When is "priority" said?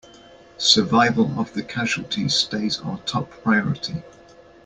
3.43-4.01